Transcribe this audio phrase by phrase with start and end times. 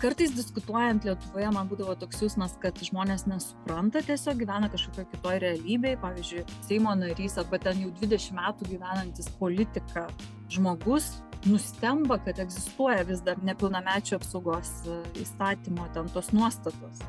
[0.00, 5.98] kartais diskutuojant lietuvoje man būdavo toks jausmas kad žmonės nesupranta tiesiog gyvena kažkokioj kitoj realybėj.
[6.00, 10.06] Pavyzdžiui seimo narys arba ten jau dvidešim metų gyvenantis politika
[10.52, 17.04] žmogus nustemba kad egzistuoja vis dar nepilnamečių apsaugos e, įstatymo ten tos nuostatos.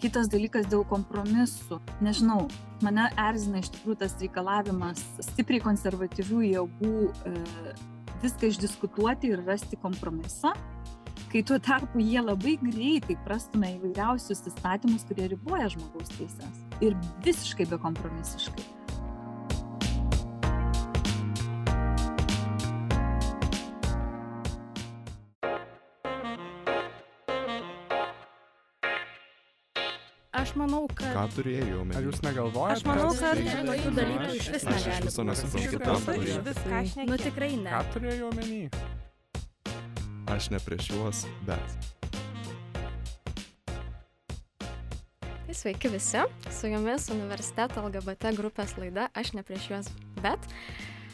[0.00, 1.80] Kitas dalykas dėl kompromisų.
[2.04, 2.44] Nežinau
[2.84, 5.00] mane erzina iš tikrųjų tas reikalavimas
[5.32, 7.36] stipriai konservatyvių jėgų e,
[8.20, 10.52] viską išdiskutuoti ir rasti kompromisą
[11.32, 16.64] kai tuo tarpu jie labai greitai prastumia įvairiausius įstatymus, kurie riboja žmogaus teises.
[16.84, 18.72] Ir visiškai bekompromisiškai.
[30.36, 31.14] Aš manau, kad...
[31.16, 31.96] Ką turėjau omeny?
[31.96, 32.76] Ar jūs negalvojate?
[32.76, 35.06] Aš manau, kad Tai- tokių dalykų iš vis Aš negali.
[35.08, 35.96] viso nesuprantu, ką
[36.44, 37.70] viso aš Nu tikrai ne.
[37.72, 38.60] Ką turėjau omeny?
[40.26, 41.76] Aš ne prieš juos, bet.
[45.46, 46.18] Tai sveiki visi,
[46.50, 50.48] su jumis universiteto LGBT grupės laida Aš ne prieš juos, bet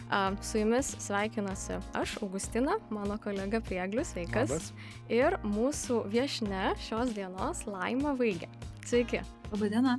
[0.08, 4.48] a, su jumis sveikinuosi aš, Augustina, mano kolega Prieglius, sveikas.
[4.48, 4.72] Labas.
[5.12, 8.48] Ir mūsų viešne šios dienos Laima Vaigė.
[8.88, 9.20] Sveiki.
[9.52, 9.98] Labadiena.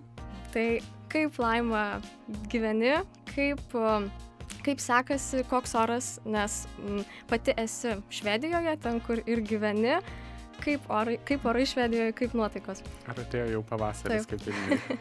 [0.53, 0.67] Tai
[1.13, 2.01] kaip Laima
[2.49, 2.95] gyveni,
[3.35, 4.01] kaip, a,
[4.65, 9.97] kaip sekasi, koks oras, nes m, pati esi Švedijoje, ten kur ir gyveni.
[10.63, 12.83] Kaip orai, kaip orai Švedijoje, kaip nuotaikos?
[13.09, 14.45] Ar atėjo jau pavasaris, Taip.
[14.45, 14.97] kaip ir?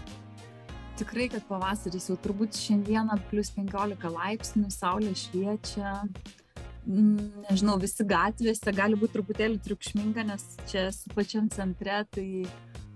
[1.00, 5.98] Tikrai, kad pavasaris jau turbūt šiandieną plus 15 laipsnių, saulė šviečia.
[6.86, 12.46] Mm, Nežinau, visi gatvėse gali būti truputėlį triukšminga, nes čia esu pačiam centre, tai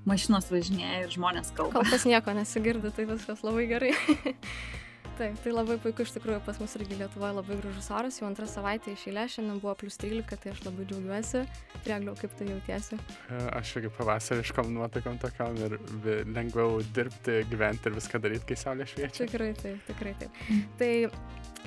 [0.08, 1.80] mašinos važinėja ir žmonės kalba.
[1.80, 3.92] Kol kas nieko nesigirdi, tai viskas labai gerai.
[5.20, 8.46] Taip, tai labai puiku, iš tikrųjų pas mus irgi Lietuvoje labai gražus oras, jau antrą
[8.48, 11.42] savaitę iš eilės, šiandien buvo plus 13, tai aš labai džiaugiuosi.
[11.84, 12.96] Priegliau, kaip tu jautiesi?
[13.28, 18.56] E, Aš irgi pavasariškom nuotaikom tokiam ir vi- lengviau dirbti, gyventi ir viską daryti, kai
[18.62, 19.26] saulė šviečia.
[19.28, 20.40] Tikrai taip, tikrai taip.
[20.80, 20.90] Tai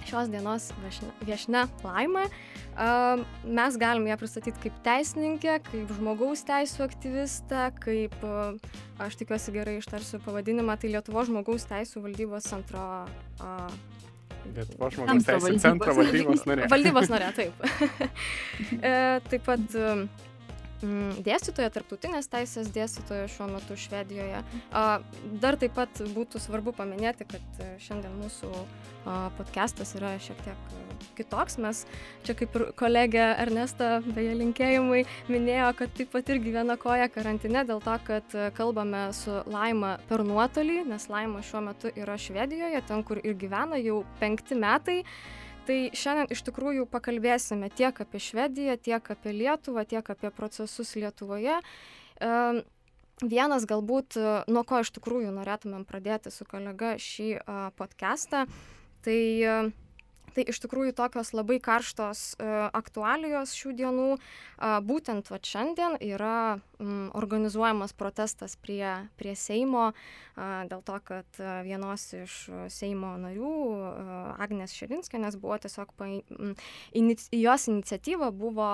[0.10, 2.28] šios dienos viešne, viešne laimė.
[2.74, 8.16] Uh, mes galim ją pristatyti kaip teisininkę, kaip žmogaus teisų aktyvistę, kaip,
[9.04, 12.88] aš tikiuosi gerai ištarsiu pavadinimą, tai Lietuvo žmogaus teisų valdybos centro
[14.52, 16.68] Lietuvos žmogaus teisų centro valdybos narė.
[16.72, 17.64] Valdybos norė, taip.
[18.84, 18.92] E,
[19.30, 19.78] taip pat
[20.82, 24.42] dėstytoja, tarptautinės teisės dėstytoja šiuo metu Švedijoje.
[25.44, 28.52] Dar taip pat būtų svarbu paminėti, kad e, šiandien mūsų
[29.38, 30.84] podcastas yra šiek tiek e,
[31.18, 31.58] kitoks.
[31.64, 31.84] Mes
[32.24, 37.66] čia kaip ir kolegė Ernesta, beje, linkėjimai, minėjo, kad taip pat irgi viena koja karantine
[37.68, 42.84] dėl to, kad e, kalbame su Laima per nuotolį, nes Laima šiuo metu yra Švedijoje,
[42.88, 45.02] ten, kur ir gyvena jau penkti metai.
[45.64, 51.62] Tai šiandien iš tikrųjų pakalbėsime tiek apie Švediją, tiek apie Lietuvą, tiek apie procesus Lietuvoje.
[53.24, 54.18] Vienas galbūt,
[54.52, 57.30] nuo ko iš tikrųjų norėtumėm pradėti su kolega šį
[57.80, 58.44] podcastą,
[59.06, 59.20] tai
[60.34, 64.10] Tai iš tikrųjų tokios labai karštos e, aktualijos šių dienų.
[64.88, 66.60] Būtent va šiandien yra
[67.18, 68.86] organizuojamas protestas prie,
[69.20, 69.92] prie Seimo
[70.36, 72.38] dėl to, kad vienos iš
[72.74, 76.10] Seimo narių, a, Agnės Širinskienės, buvo tiesiog, pa,
[77.34, 78.70] jos iniciatyva buvo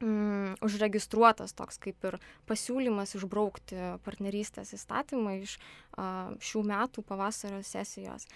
[0.00, 5.56] mm, užregistruotas toks kaip ir pasiūlymas išbraukti partnerystės įstatymą iš
[5.96, 8.28] a, šių metų pavasario sesijos.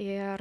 [0.00, 0.40] Ir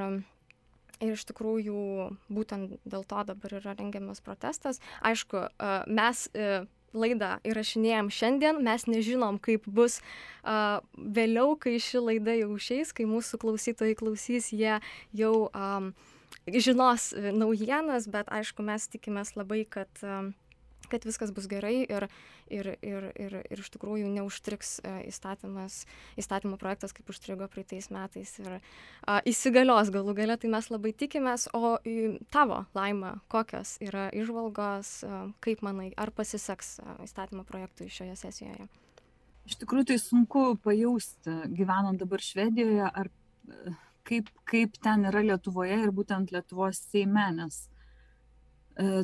[1.00, 1.82] Ir iš tikrųjų
[2.28, 4.82] būtent dėl to dabar yra rengiamas protestas.
[5.06, 10.00] Aišku, a, mes e, laidą įrašinėjom šiandien, mes nežinom, kaip bus
[10.44, 14.80] a, vėliau, kai ši laida jau išeis, kai mūsų klausytojai klausys, jie
[15.16, 15.94] jau um,
[16.50, 20.34] žinos e, naujienas, bet aišku, mes tikimės labai, kad um,
[20.92, 22.08] kad viskas bus gerai ir,
[22.50, 25.84] ir, ir, ir, ir iš tikrųjų neužtriks e, įstatymas,
[26.20, 31.50] įstatymo projektas, kaip užstrigo praeitais metais ir a, įsigalios galų gale, tai mes labai tikimės,
[31.54, 31.78] o
[32.34, 38.70] tavo laimą, kokios yra išvalgos, a, kaip manai, ar pasiseks a, įstatymo projektui šioje sesijoje?
[39.50, 43.74] Iš tikrųjų, tai sunku pajausti, gyvenant dabar Švedijoje, ar e,
[44.06, 47.79] kaip, kaip ten yra Lietuvoje ir būtent Lietuvos Seime, nes e,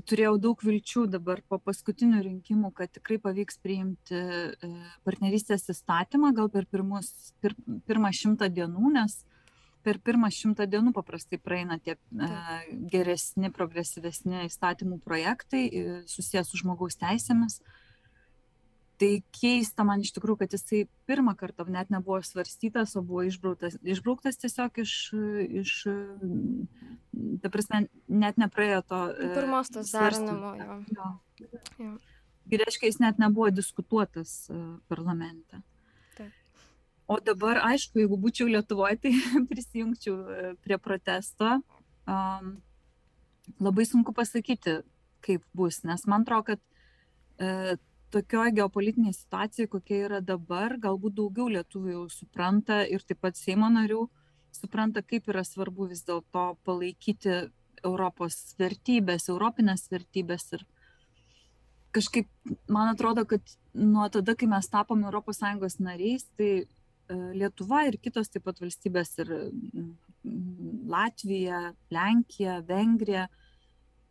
[0.08, 4.70] turėjau daug vilčių dabar po paskutinių rinkimų, kad tikrai pavyks priimti e,
[5.08, 7.56] partnerystės įstatymą gal per pirmus, pir,
[7.88, 9.18] pirmą šimtą dienų, nes
[9.86, 12.30] per pirmą šimtą dienų paprastai praeina tie e,
[12.92, 17.60] geresni, progresyvesni įstatymų projektai e, susijęs su žmogaus teisėmis.
[19.00, 23.78] Tai keista man iš tikrųjų, kad jisai pirmą kartą net nebuvo svarstytas, o buvo išbrauktas,
[23.84, 24.96] išbrauktas tiesiog iš,
[25.62, 25.76] iš,
[27.44, 29.00] ta prasme, net nepraėjo to.
[29.14, 30.82] e, Pirmos tos derinimo, jo.
[30.96, 31.14] Jo.
[31.82, 31.94] Jo.
[32.52, 34.60] Ir reiškia, jis net nebuvo diskutuotas e,
[34.92, 35.62] parlamente.
[36.18, 36.34] Taip.
[37.10, 39.16] O dabar, aišku, jeigu būčiau Lietuvoje, tai
[39.52, 41.58] prisijungčiau e, prie protesto.
[42.06, 42.58] Um,
[43.60, 44.80] labai sunku pasakyti,
[45.26, 46.62] kaip bus, nes man atrodo, kad
[47.42, 47.78] e,
[48.16, 53.68] tokioje geopolitinėje situacijoje, kokia yra dabar, galbūt daugiau lietuvių jau supranta ir taip pat Seimo
[53.74, 54.06] narių
[54.56, 57.36] supranta, kaip yra svarbu vis dėlto palaikyti
[57.86, 60.64] Europos vertybės, europinės vertybės ir
[61.96, 62.28] kažkaip
[62.72, 66.66] man atrodo, kad nuo tada, kai mes tapome ES nariais, tai e,
[67.40, 69.32] Lietuva ir kitos taip pat valstybės ir
[70.96, 73.28] Latvija, Lenkija, Vengrija,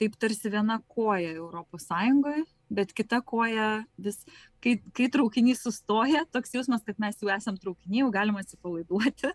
[0.00, 4.24] taip tarsi viena koja ES, bet kita koja vis,
[4.64, 9.30] kai, kai traukinys sustoja, toks jausmas, kad mes jau esam traukinyje, jau galima atsipalaiduoti,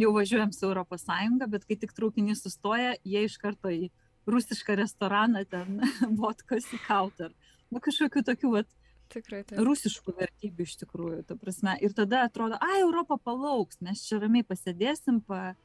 [0.00, 1.06] jau važiuojam su ES,
[1.46, 3.90] bet kai tik traukinys sustoja, jie iš karto į
[4.30, 5.80] rusišką restoraną ten
[6.20, 7.32] vodkos įkaut ar
[7.70, 8.70] nu, kažkokių tokių vat,
[9.10, 9.58] Tikrai taip.
[9.66, 11.74] rusiškų vertybių iš tikrųjų, ta prasme.
[11.82, 15.56] Ir tada atrodo, ai, Europa palauks, mes čia ramiai pasėdėsim, pa,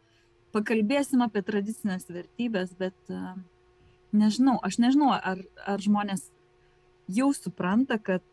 [0.56, 3.36] pakalbėsim apie tradicinės vertybės, bet uh,
[4.14, 6.30] nežinau, aš nežinau, ar, ar žmonės
[7.12, 8.24] jau supranta, kad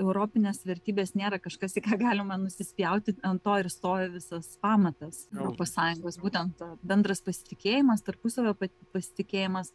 [0.00, 5.26] europinės vertybės nėra kažkas, į ką galima nusispjauti, ant to ir stoja visas pamatas.
[5.32, 9.72] ES, būtent bendras pasitikėjimas, tarpusavio pa- pasitikėjimas,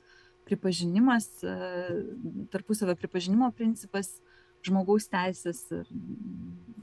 [0.47, 1.53] pripažinimas, e,
[2.53, 4.15] tarpusavio pripažinimo principas,
[4.67, 5.89] žmogaus teisės ir,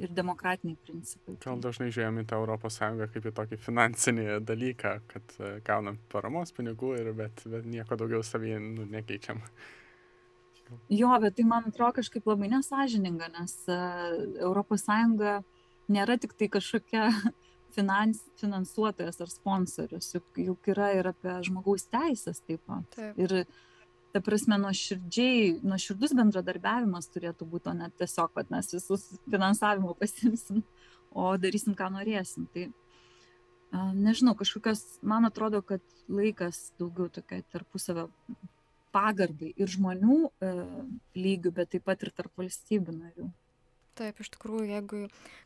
[0.00, 1.36] ir demokratiniai principai.
[1.44, 6.00] Gal dažnai žiūrėjom į tą Europos Sąjungą kaip į tokį finansinį dalyką, kad e, gaunam
[6.12, 9.42] paramos pinigų, ir, bet, bet nieko daugiau savyje nu, nekeičiam.
[10.88, 14.86] Jo, bet tai man atrodo kažkaip labai nesažininga, nes ES
[15.92, 17.10] nėra tik tai kažkokia
[17.76, 22.86] finans, finansuotojas ar sponsorius, juk, juk yra ir apie žmogaus teisės taip pat.
[22.96, 23.20] Taip.
[23.20, 23.44] Ir
[24.14, 30.62] ta prasme, nuoširdžiai, nuoširdus bendradarbiavimas turėtų būti, o ne tiesiog, kad mes visus finansavimo pasimsim,
[31.10, 32.46] o darysim, ką norėsim.
[32.54, 32.68] Tai
[33.98, 38.08] nežinau, kažkokios, man atrodo, kad laikas daugiau tokia tarpusavio
[38.94, 40.50] pagarbai ir žmonių e,
[41.18, 43.26] lygių, bet taip pat ir tarp valstybių narių.
[43.94, 45.00] Taip, iš tikrųjų, jeigu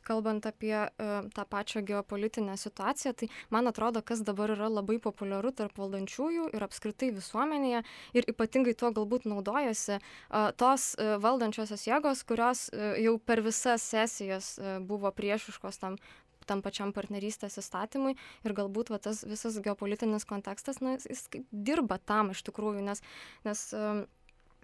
[0.07, 5.53] kalbant apie uh, tą pačią geopolitinę situaciją, tai man atrodo, kas dabar yra labai populiaru
[5.53, 7.83] tarp valdančiųjų ir apskritai visuomenėje
[8.17, 13.85] ir ypatingai tuo galbūt naudojasi uh, tos uh, valdančiosios jėgos, kurios uh, jau per visas
[13.85, 16.01] sesijas uh, buvo priešiškos tam
[16.49, 21.99] tam pačiam partnerystės įstatymui ir galbūt va, tas visas geopolitinis kontekstas, na, jis, jis dirba
[22.01, 23.05] tam iš tikrųjų, nes,
[23.45, 24.07] nes um,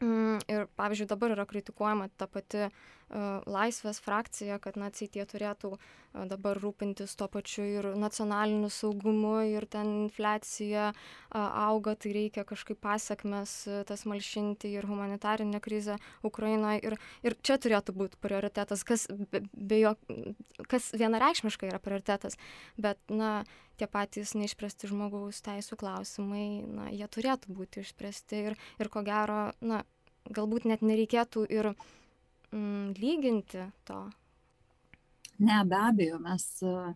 [0.02, 2.72] Ir pavyzdžiui, dabar yra kritikuojama ta pati uh,
[3.10, 5.84] laisvės frakcija, kad nacijai tie turėtų uh,
[6.14, 12.78] dabar rūpintis tuo pačiu ir nacionaliniu saugumu, ir ten infliacija uh, auga, tai reikia kažkaip
[12.84, 16.84] pasiekmes uh, tas malšinti ir humanitarinę krizę Ukrainoje.
[16.86, 19.94] Ir, ir čia turėtų būti prioritetas, kas, be, be jo,
[20.70, 22.38] kas vienareikšmiškai yra prioritetas.
[22.78, 23.42] Bet, na,
[23.80, 29.48] tie patys neišspręsti žmogaus teisų klausimai, na, jie turėtų būti išspręsti ir, ir ko gero,
[29.58, 29.82] na,
[30.30, 31.74] galbūt net nereikėtų ir
[32.54, 34.04] mm, lyginti to.
[35.38, 36.94] Ne, be abejo, mes, e,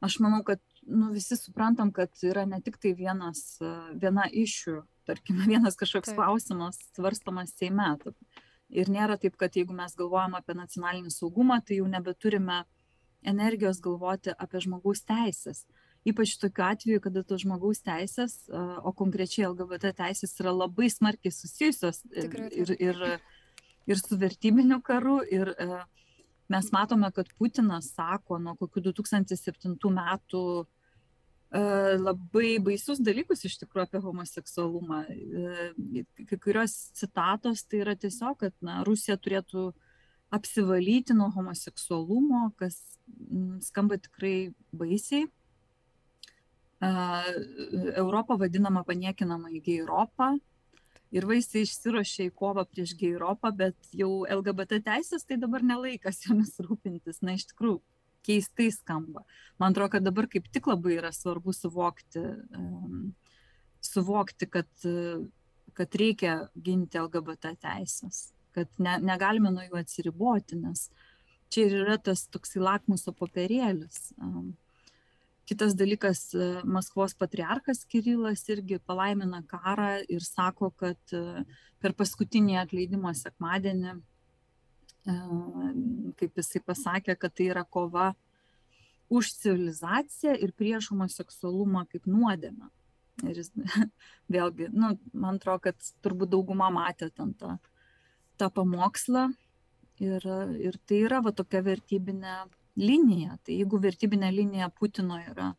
[0.00, 4.56] aš manau, kad nu, visi suprantam, kad yra ne tik tai vienas, e, viena iš
[4.66, 4.78] jų,
[5.08, 6.20] tarkime, vienas kažkoks Taip.
[6.20, 7.94] klausimas svarstamas Seime.
[8.68, 12.62] Ir nėra taip, kad jeigu mes galvojam apie nacionalinį saugumą, tai jau nebeturime
[13.24, 15.64] energijos galvoti apie žmogaus teisės.
[16.08, 21.34] Ypač tokiu atveju, kada tos žmogaus teisės, e, o konkrečiai LGBT teisės yra labai smarkiai
[21.34, 22.60] susijusios Tikrai taip.
[22.62, 23.02] ir, ir,
[23.88, 25.20] ir su vertybiniu karu.
[25.32, 25.68] Ir e,
[26.52, 31.62] mes matome, kad Putinas sako nuo kokių 2007 metų e,
[32.00, 35.02] labai baisius dalykus iš tikrųjų apie homoseksualumą.
[35.08, 39.70] E, Kai kurios citatos tai yra tiesiog, kad na, Rusija turėtų
[40.34, 42.76] apsivalyti nuo homoseksualumo, kas
[43.08, 45.28] mm, skamba tikrai baisiai.
[46.78, 50.36] Europą vadinama paniekinama į Europą.
[51.14, 56.58] Ir vaisiai išsirošė į kovą prieš Europą, bet jau LGBT teisės tai dabar nelaikas jomis
[56.60, 57.22] rūpintis.
[57.24, 57.80] Na, iš tikrųjų,
[58.28, 59.24] keistai skamba.
[59.58, 62.24] Man atrodo, kad dabar kaip tik labai yra svarbu suvokti,
[63.84, 64.68] suvokti kad,
[65.78, 70.88] kad reikia ginti LGBT teisės, kad ne, negalime nuo jų atsiriboti, nes
[71.48, 74.10] čia ir yra tas toksai lakmuso popierėlis.
[75.48, 81.40] Kitas dalykas, uh, Maskvos patriarchas Kirilas irgi palaimina karą ir sako, kad uh,
[81.80, 83.98] per paskutinį atleidimo sekmadienį
[86.18, 88.12] kaip jisai pasakė, kad tai yra kova
[89.08, 92.68] už civilizaciją ir prieš homoseksualumą kaip nuodėmę.
[93.26, 93.50] Ir jis,
[94.34, 97.56] vėlgi, nu, man atrodo, kad turbūt dauguma matė ten tą,
[98.38, 99.28] tą pamokslą.
[99.98, 100.22] Ir,
[100.62, 102.34] ir tai yra va tokia vertybinė
[102.78, 103.38] linija.
[103.44, 105.52] Tai jeigu vertybinė linija Putino yra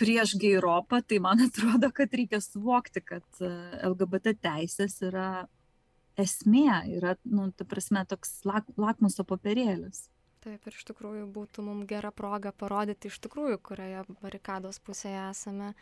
[0.00, 3.50] prieš geiropą, tai man atrodo, kad reikia suvokti, kad e,
[3.90, 5.46] LGBT teisės yra
[6.20, 6.68] esmė,
[6.98, 10.08] yra, nu, ta prasme, toks lak, lakmuso papirėlis.
[10.44, 15.72] Taip, ir iš tikrųjų būtų mums gera proga parodyti iš tikrųjų, kurioje barikados pusėje esame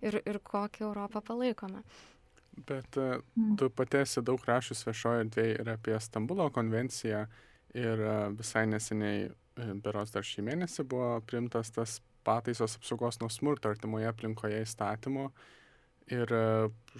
[0.00, 1.82] ir, ir kokią Europą palaikome.
[2.68, 3.56] Bet e, mm.
[3.58, 7.24] tu pati esi daug rašus viešoje erdvėje ir apie Stambulo konvenciją
[7.78, 9.30] ir e, visai neseniai,
[9.84, 15.28] beros dar šį mėnesį buvo priimtas tas pataisos apsaugos nuo smurto artimoje aplinkoje įstatymo.
[16.12, 16.42] Ir e,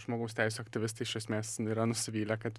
[0.04, 2.58] žmogaus teisų aktyvistai iš esmės yra nusivylę, kad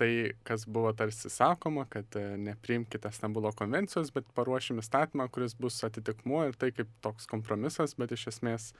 [0.00, 5.80] tai, kas buvo tarsi sakoma, kad e, nepriimkite Stambulo konvencijos, bet paruošim įstatymą, kuris bus
[5.88, 8.70] atitikmuo ir tai kaip toks kompromisas, bet iš esmės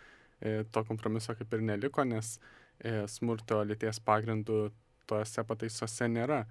[0.41, 2.39] e, to kompromiso kaip ir neliko, nes
[3.13, 4.71] smurto lyties pagrindų
[5.05, 6.47] tose pataisose nėra.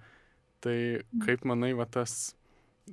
[0.60, 0.76] Tai
[1.24, 2.34] kaip manai, va tas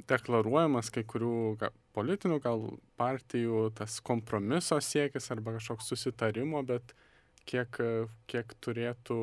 [0.07, 2.63] deklaruojamas kai kurių ga, politinių gal
[2.99, 6.93] partijų tas kompromiso siekis arba kažkoks susitarimo, bet
[7.49, 7.79] kiek,
[8.29, 9.19] kiek turėtų,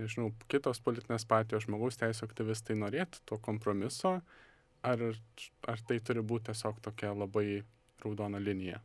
[0.00, 4.18] nežinau, kitos politinės partijos žmogaus teisų aktyvistai norėtų to kompromiso,
[4.86, 5.04] ar,
[5.68, 7.62] ar tai turi būti tiesiog tokia labai
[8.04, 8.80] raudona linija?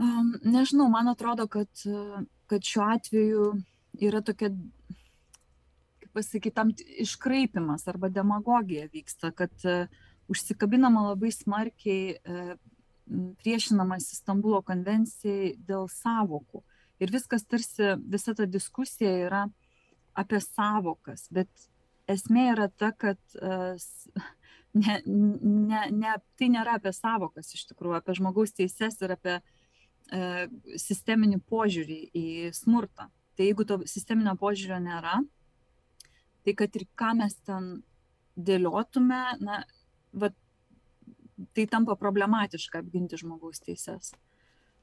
[0.00, 1.68] Um, nežinau, man atrodo, kad,
[2.48, 3.48] kad šiuo atveju
[4.00, 4.48] yra tokia
[6.10, 9.86] kaip pasakyti, tam iškraipimas arba demagogija vyksta, kad uh,
[10.28, 12.56] užsikabinama labai smarkiai uh,
[13.42, 16.62] priešinamas Stambulo konvencijai dėl savokų.
[17.00, 19.46] Ir viskas tarsi, visa ta diskusija yra
[20.14, 21.48] apie savokas, bet
[22.08, 23.76] esmė yra ta, kad uh,
[24.74, 30.46] ne, ne, ne, tai nėra apie savokas iš tikrųjų, apie žmogaus teises ir apie uh,
[30.76, 33.10] sisteminį požiūrį į smurtą.
[33.36, 35.20] Tai jeigu to sisteminio požiūrio nėra,
[36.44, 37.70] tai kad ir ką mes ten
[38.36, 39.60] dėliotume, na,
[40.12, 40.30] va,
[41.56, 44.12] tai tampa problematiška apginti žmogaus teises.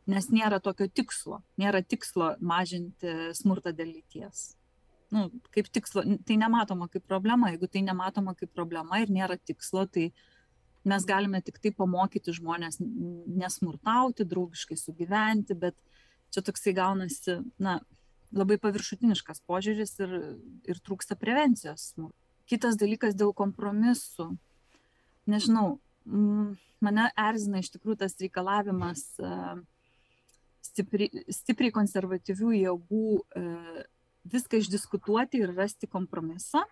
[0.08, 4.54] Nes nėra tokio tikslo, nėra tikslo mažinti smurtą dėl lyties.
[5.12, 9.86] Nu, kaip tikslo, tai nematoma kaip problema, jeigu tai nematoma kaip problema ir nėra tikslo,
[9.88, 10.10] tai
[10.88, 15.76] mes galime tik tai pamokyti žmonės nesmurtauti, draugiškai sugyventi, bet
[16.32, 17.78] čia toksai gaunasi, na,
[18.36, 20.16] labai paviršutiniškas požiūris ir,
[20.68, 21.94] ir trūksta prevencijos.
[22.48, 24.30] Kitas dalykas dėl kompromisų.
[25.28, 25.80] Nežinau,
[26.84, 29.04] mane erzina iš tikrųjų tas reikalavimas
[30.64, 33.20] stipri, stipriai konservatyvių jėgų
[34.28, 36.64] viską išdiskutuoti ir rasti kompromisą,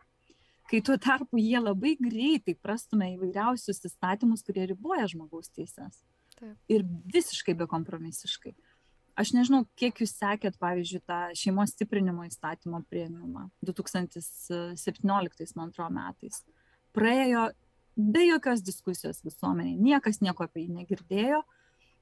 [0.69, 6.01] kai tuo tarpu jie labai greitai prastumė įvairiausius įstatymus, kurie riboja žmogaus teises.
[6.35, 6.55] Taip.
[6.67, 6.83] Ir
[7.13, 8.55] visiškai bekompromisiškai.
[9.15, 16.41] Aš nežinau, kiek jūs sekėt, pavyzdžiui, tą šeimos stiprinimo įstatymo prieimimą 2017, man atrodo, metais.
[16.95, 17.45] Praėjo
[17.95, 21.39] be jokios diskusijos visuomeniai, niekas nieko apie jį negirdėjo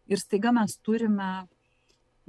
[0.09, 1.45] ir staiga mes turime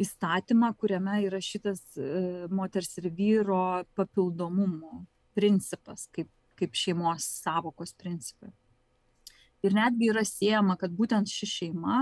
[0.01, 2.11] įstatymą, kuriame yra šitas e,
[2.53, 5.05] moters ir vyro papildomumo
[5.37, 8.53] principas, kaip, kaip šeimos savokos principai.
[9.65, 12.01] Ir netgi yra siejama, kad būtent ši šeima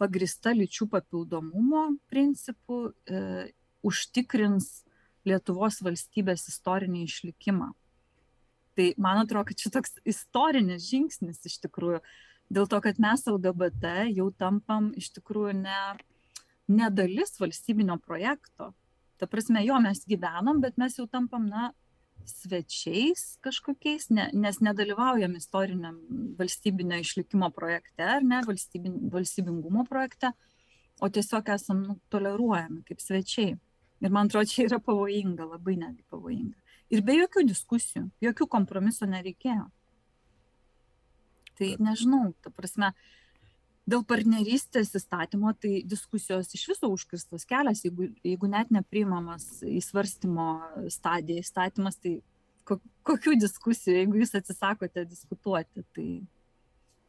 [0.00, 3.52] pagrista lyčių papildomumo principu e,
[3.84, 4.82] užtikrins
[5.24, 7.70] Lietuvos valstybės istorinį išlikimą.
[8.76, 12.02] Tai man atrodo kad čia toks istorinis žingsnis iš tikrųjų.
[12.52, 15.78] Dėl to kad mes lgbt jau tampam iš tikrųjų ne
[16.68, 18.72] ne dalis valstybinio projekto.
[19.20, 21.70] Ta prasme jo mes gyvenam bet mes jau tampam na
[22.30, 26.00] svečiais kažkokiais ne nes nedalyvaujam istoriniam
[26.38, 30.32] valstybinio išlikimo projekte ar ne valstybin valstybingumo projekte
[31.00, 33.54] o tiesiog esam nu toleruojami kaip svečiai
[34.00, 39.08] ir man atrodo čia yra pavojinga labai netgi pavojinga Ir be jokių diskusijų, jokių kompromisų
[39.10, 39.64] nereikėjo.
[41.58, 42.92] Tai nežinau, ta prasme,
[43.88, 50.48] dėl partnerystės įstatymo, tai diskusijos iš viso užkirstas kelias, jeigu, jeigu net nepriimamas į svarstymo
[50.92, 52.18] stadiją įstatymas, tai
[52.64, 56.08] kokių diskusijų, jeigu jūs atsisakote diskutuoti, tai,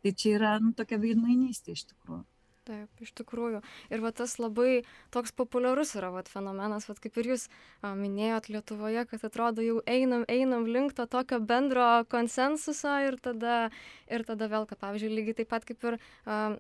[0.03, 2.25] tai čia yra nu, tokia veidmainystė iš tikrųjų
[2.65, 3.62] taip iš tikrųjų.
[3.93, 8.50] Ir va tas labai toks populiarus yra vat fenomenas vat kaip ir jūs a, minėjot
[8.53, 13.69] lietuvoje kad atrodo jau einam einam link to tokio bendro konsensuso ir tada
[14.10, 16.57] ir tada vėl kad pavyzdžiui lygiai taip pat kaip ir a,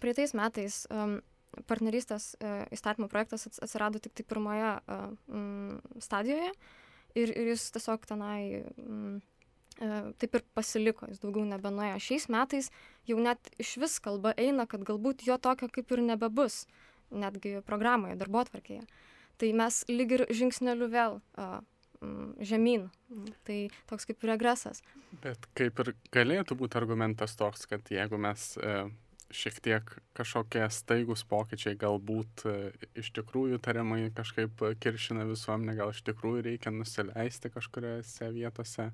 [0.00, 1.10] praeitais metais a,
[1.70, 4.98] partnerystės a, įstatymo projektas atsirado tik tai pirmoje a,
[5.28, 6.50] m, stadijoje.
[7.14, 9.20] Ir, ir jis tiesiog tenai m,
[9.78, 12.00] taip ir pasiliko, jis daugiau nebenuėjo.
[12.02, 12.70] Šiais metais
[13.08, 16.64] jau net iš vis kalba eina, kad galbūt jo tokio kaip ir nebebus,
[17.14, 18.84] netgi programoje, darbo atvarkėje.
[19.38, 21.58] Tai mes lyg ir žingsneliu vėl uh,
[22.40, 22.88] žemyn.
[23.46, 23.58] Tai
[23.90, 24.82] toks kaip regresas.
[25.22, 28.76] Bet kaip ir galėtų būti argumentas toks, kad jeigu mes e,
[29.34, 32.56] šiek tiek kažkokie staigus pokyčiai galbūt e,
[33.00, 38.90] iš tikrųjų tariamai kažkaip kiršina visuomenę, gal iš tikrųjų reikia nusileisti kažkuriuose vietose.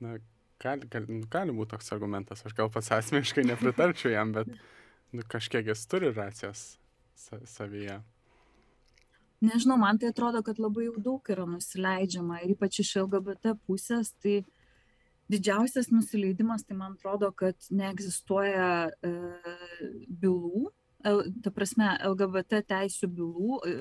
[0.00, 0.18] Na,
[0.62, 4.50] gali, gali, nu, gali būti toks argumentas, aš gal pats asmeniškai nepritarčiau jam, bet
[5.12, 6.66] nu, kažkiek jis turi racijos
[7.16, 8.00] sa savyje.
[9.44, 14.14] Nežinau man tai atrodo kad labai jau daug yra nusileidžiama ir ypač iš lgbt pusės
[14.24, 14.38] tai
[15.32, 19.12] didžiausias nusileidimas tai man atrodo kad neegzistuoja e,
[20.22, 20.70] bylų
[21.44, 23.74] ta prasme lgbt teisių bylų e,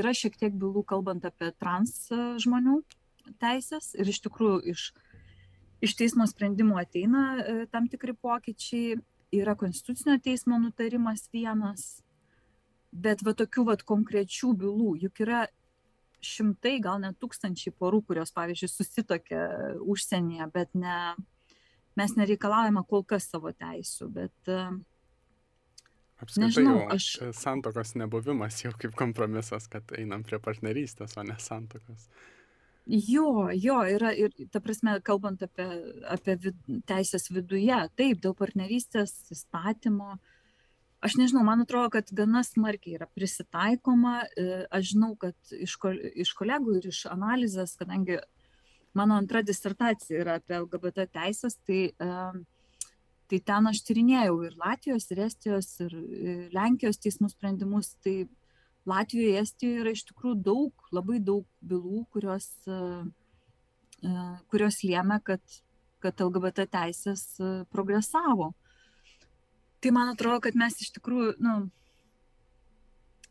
[0.00, 2.08] yra šiek tiek bylų kalbant apie trans
[2.42, 2.80] žmonių
[3.42, 4.90] teises ir iš tikrųjų iš
[5.86, 8.96] iš teismo sprendimų ateina e, tam tikri pokyčiai
[9.36, 11.86] yra konstitucinio teismo nutarimas vienas
[12.92, 15.46] bet va tokių vat konkrečių bylų juk yra
[16.24, 19.46] šimtai gal net tūkstančiai porų kurios pavyzdžiui susituokia
[19.84, 20.98] užsienyje bet ne
[21.96, 24.60] mes nereikalaujame kol kas savo teisių bet e,
[26.16, 27.06] Apskritai, Nežinau, aš...
[27.36, 32.06] Santokos nebuvimas jau kaip kompromisas, kad einam prie partnerystės, o ne santokos.
[32.86, 35.66] Jo, jo, yra ir, ta prasme, kalbant apie,
[36.06, 40.14] apie vid, teisės viduje, taip, dėl partnerystės įstatymo,
[41.02, 45.98] aš nežinau man atrodo kad gana smarkiai yra prisitaikoma e, aš žinau kad iš kol
[46.14, 48.20] iš kolegų ir iš analizės kadangi
[48.96, 52.10] mano antra disertacija yra apie lgbt teises tai e,
[53.26, 58.22] tai ten aš tyrinėjau ir latvijos ir estijos ir e, lenkijos teismų sprendimus tai
[58.86, 62.50] latvijoje estijoje yra iš tikrųjų daug labai daug bylų kurios
[64.52, 65.42] kurios lėmė kad
[66.04, 67.22] kad lgbt teisės
[67.72, 68.52] progresavo.
[69.80, 71.56] Tai man atrodo kad mes iš tikrųjų nu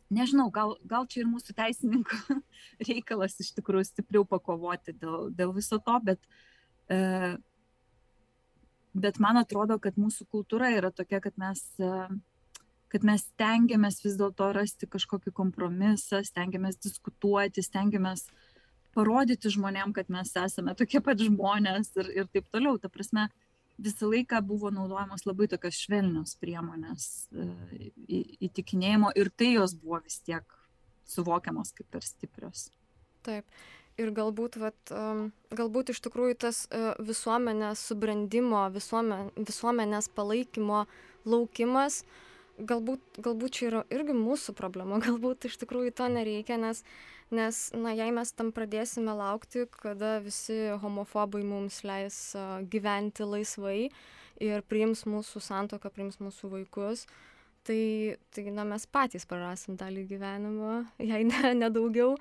[0.09, 2.37] nežinau gal gal čia ir mūsų teisininkų
[2.89, 6.21] reikalas iš tikrųjų stipriau pakovoti dėl dėl viso to bet
[6.89, 7.35] e,
[8.93, 11.91] bet man atrodo kad mūsų kultūra yra tokia kad mes e,
[12.93, 18.27] kad mes stengiamės vis dėlto rasti kažkokį kompromisą stengiamės diskutuoti stengiamės
[18.95, 23.29] parodyti žmonėm kad mes esame tokie pat žmonės ir ir taip toliau ta prasme
[23.77, 27.49] visą laiką buvo naudojamos labai tokios švelnios priemonės e,
[28.47, 30.45] įtikinėjimo ir tai jos buvo vis tiek
[31.05, 32.69] suvokiamos kaip per stiprios.
[33.25, 33.45] Taip.
[33.95, 34.91] Ir galbūt, vat,
[35.55, 40.81] galbūt iš tikrųjų tas e, visuomenės subrendimo, visuomen, visuomenės palaikymo
[41.23, 42.01] laukimas,
[42.59, 46.83] galbūt, galbūt čia yra irgi mūsų problema, galbūt iš tikrųjų to nereikia, nes
[47.33, 52.35] nes na jei mes tam pradėsime laukti kada visi homofobai mums leis
[52.69, 53.89] gyventi laisvai
[54.43, 57.07] ir priims mūsų santuoką priims mūsų vaikus
[57.65, 62.13] tai tai na mes patys prarasim dalį gyvenimo jei ne ne daugiau.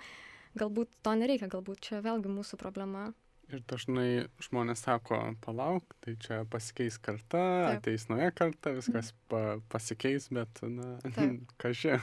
[0.54, 3.08] Galbūt to nereikia galbūt čia vėlgi mūsų problema
[3.52, 4.08] Ir dažnai
[4.42, 7.82] žmonės sako, palauk, tai čia pasikeis karta, Taip.
[7.82, 10.96] ateis nauja karta, viskas pa, pasikeis, bet, na,
[11.62, 12.00] kažkai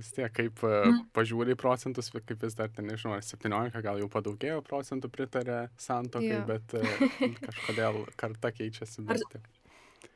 [0.00, 1.04] vis tiek kaip mm.
[1.16, 6.34] pažiūri procentus, kaip vis dar ten, nežinau, ar 17, gal jau padaugėjo procentų pritarė santokai,
[6.40, 6.46] yeah.
[6.48, 7.08] bet uh,
[7.46, 9.06] kažkodėl karta keičiasi.
[9.06, 9.26] Bet...
[9.38, 9.59] Ar...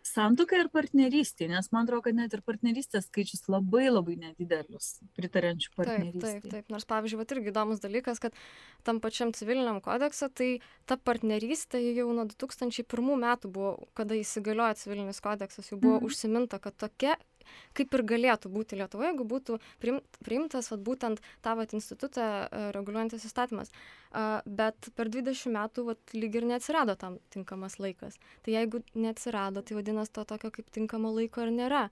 [0.05, 5.73] Santoka ir partnerystė, nes man atrodo, kad net ir partnerystės skaičius labai labai nedidelis pritarančių
[5.75, 6.21] partnerystė.
[6.21, 6.73] Taip, taip, taip.
[6.73, 8.37] Nors, pavyzdžiui, va, irgi įdomus dalykas, kad
[8.87, 10.51] tam pačiam civiliniam kodekse, tai
[10.89, 16.09] ta partnerystė jau nuo 2001 metų buvo, kada įsigaliojo civilinis kodeksas, jau buvo mm.
[16.11, 17.17] užsiminta, kad tokia
[17.77, 23.29] kaip ir galėtų būti Lietuvoje, jeigu būtų priimtas vat, būtent tą vat, institutą e, reguliuojantis
[23.29, 23.73] įstatymas.
[24.47, 28.21] Bet per 20 metų vat, lyg ir neatsirado tam tinkamas laikas.
[28.47, 31.89] Tai jeigu neatsirado, tai vadinasi, to tokio kaip tinkamo laiko ir nėra.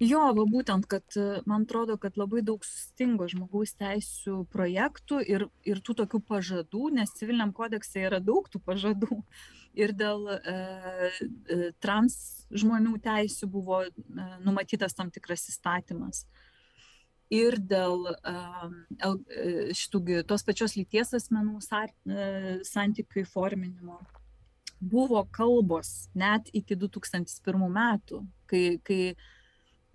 [0.00, 5.44] Jo, va būtent, kad e, man atrodo, kad labai daug sustingo žmogaus teisų projektų ir,
[5.68, 9.18] ir tų tokių pažadų, nes civiliniam kodekse yra daug tų pažadų.
[9.78, 13.90] Ir dėl e, e, trans žmonių teisų buvo e,
[14.44, 16.24] numatytas tam tikras įstatymas.
[17.30, 18.32] Ir dėl e,
[19.78, 24.00] šitų tos pačios lyties asmenų e, santykių įforminimo
[24.80, 29.02] buvo kalbos net iki 2001 metų, kai, kai,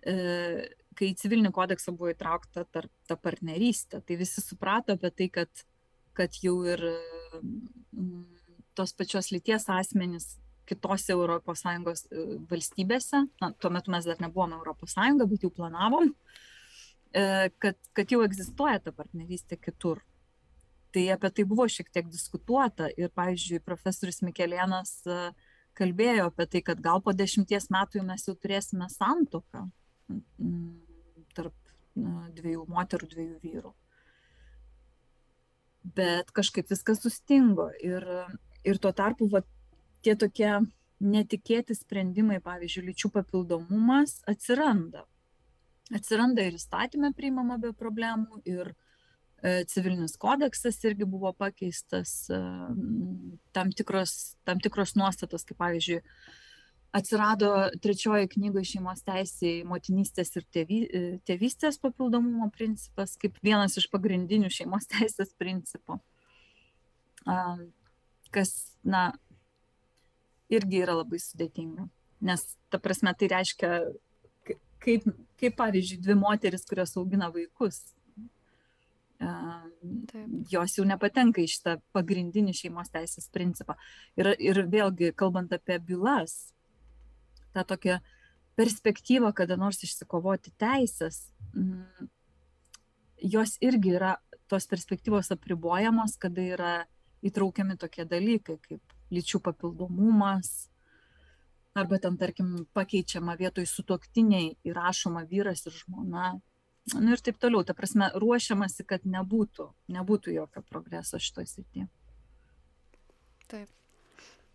[0.05, 4.03] kai į civilinį kodeksą buvo įtraukta tar, ta partnerystė.
[4.05, 5.65] Tai visi suprato apie tai, kad,
[6.13, 6.85] kad jau ir
[8.77, 10.35] tos pačios lyties asmenys
[10.65, 15.51] kitose Europos Sąjungos e, valstybėse, na, tuo metu mes dar nebuvome Europos Sąjunga, bet jau
[15.53, 16.11] planavom,
[17.13, 17.25] e,
[17.61, 20.03] kad, kad jau egzistuoja ta partnerystė kitur.
[20.95, 24.93] tai apie tai buvo šiek tiek diskutuota ir, pavyzdžiui, profesorius Mikelėnas
[25.75, 29.65] kalbėjo apie tai, kad gal po dešimties metų mes jau turėsime santoką
[31.35, 31.75] tarp
[32.39, 33.73] dviejų moterų, dviejų vyrų.
[35.99, 38.07] Bet kažkaip viskas sustingo ir,
[38.65, 39.43] ir tuo tarpu va,
[40.05, 40.51] tie tokie
[41.03, 45.03] netikėti sprendimai, pavyzdžiui, lyčių papildomumas atsiranda.
[45.93, 52.39] Atsiranda ir įstatymė priimama be problemų, ir e, civilinis kodeksas irgi buvo pakeistas, e,
[53.53, 56.01] tam tikros, tam tikros nuostatos, kaip pavyzdžiui,
[56.95, 57.51] atsirado
[57.83, 64.49] trečioji knygoje šeimos teisėjai motinystės ir tėvy, e, tėvystės papildomumo principas kaip vienas iš pagrindinių
[64.57, 65.99] šeimos teisės principų.
[68.35, 68.51] Kas,
[68.83, 69.07] na,
[70.51, 71.87] irgi yra labai sudėtinga.
[72.25, 73.69] Nes, ta prasme, tai reiškia,
[74.83, 75.05] kaip,
[75.39, 77.81] kaip pavyzdžiui, dvi moteris, kurios augina vaikus,
[79.15, 80.31] Taip.
[80.51, 83.77] jos jau nepatenka į šitą pagrindinį šeimos teisės principą.
[84.19, 86.51] Ir, ir vėlgi, kalbant apie bylas,
[87.55, 88.01] tą tokią
[88.59, 92.09] perspektyvą kada nors išsikovoti teisės, mm,
[93.35, 94.17] jos irgi yra
[94.51, 96.73] tos perspektyvos apribojamos, kada yra
[97.25, 100.69] įtraukiami tokie dalykai kaip lyčių papildomumas,
[101.75, 106.35] arba ten, tarkim, pakeičiama vietoj sutoktiniai įrašoma vyras ir žmona.
[106.93, 111.87] Nu ir taip toliau, ta prasme, ruošiamasi, kad nebūtų, nebūtų jokio progreso šitoje srityje.
[113.49, 113.69] Taip.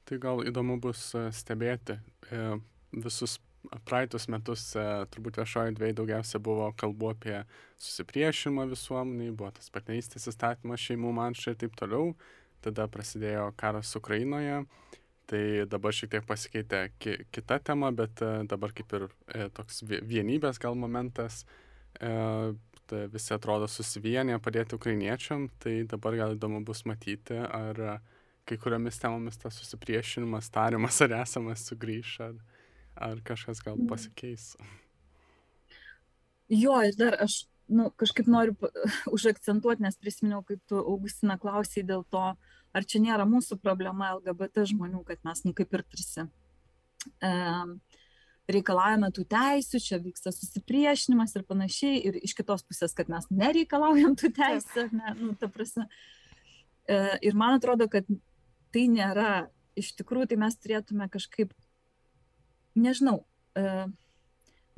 [0.08, 2.46] Tai gal įdomu bus e, stebėti e,
[2.94, 3.36] visus
[3.86, 7.36] praeitus metus e, turbūt viešoje dviejai daugiausia buvo kalbų apie
[7.82, 12.14] susipriešinimą visuomeniai, buvo tas partnerystės įstatymas šeimų manšai ir taip toliau.
[12.64, 14.64] Tada prasidėjo karas Ukrainoje.
[15.30, 19.84] Tai dabar šiek tiek pasikeitė ki kita tema, bet e, dabar kaip ir e, toks
[19.86, 21.44] vienybės gal momentas.
[22.90, 28.00] Tai visi atrodo susivienę padėti ukrainiečiam, tai dabar gal įdomu bus matyti, ar
[28.50, 32.38] kai kuriomis temomis tas susipriešinimas, tarimas ar esamas sugrįš, ar,
[33.10, 34.52] ar kažkas gal pasikeis?
[36.50, 38.56] Jo, ir dar aš nu, kažkaip noriu
[39.16, 42.24] užakcentuoti, nes prisiminiau, kaip tu, Augustina, klausai dėl to,
[42.70, 46.26] ar čia nėra mūsų problema LGBT žmonių, kad mes, nu, kaip ir tarsi
[47.24, 47.32] e,
[48.50, 54.16] reikalavome tų teisių, čia vyksta susipriešinimas ir panašiai, ir iš kitos pusės, kad mes nereikalaujam
[54.18, 55.86] tų teisių, ne, nu, ta prasme.
[56.90, 58.06] E, ir man atrodo, kad
[58.74, 61.54] tai nėra, iš tikrųjų, tai mes turėtume kažkaip
[62.78, 63.22] nežinau,
[63.58, 63.86] e,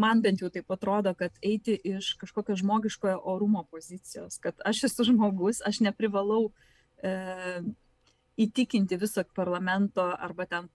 [0.03, 5.07] man bent jau taip atrodo, kad eiti iš kažkokio žmogiškojo orumo pozicijos, kad aš esu
[5.11, 6.51] žmogus, aš neprivalau
[7.03, 7.13] e,
[8.41, 10.69] įtikinti viso parlamento arba ten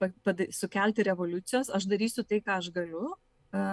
[0.53, 3.15] sukelti revoliucijos, aš darysiu tai, ką aš galiu,
[3.51, 3.63] e,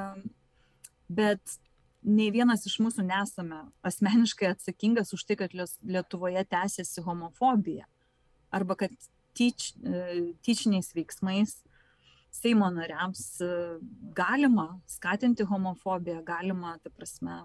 [1.08, 1.58] bet
[2.04, 7.88] nei vienas iš mūsų nesame asmeniškai atsakingas už tai, kad Lietuvoje tęsiasi homofobija
[8.54, 8.92] arba kad
[9.34, 11.58] tyč, e, tyčiniais veiksmais
[12.34, 13.50] Seimo nariams e,
[14.16, 17.36] galima skatinti homofobiją, galima, ta prasme,